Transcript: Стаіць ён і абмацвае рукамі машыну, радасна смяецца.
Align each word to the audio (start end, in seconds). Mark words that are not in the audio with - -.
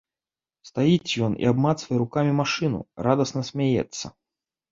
Стаіць 0.69 1.17
ён 1.25 1.33
і 1.43 1.49
абмацвае 1.51 1.99
рукамі 2.03 2.31
машыну, 2.39 2.81
радасна 3.09 3.41
смяецца. 3.53 4.05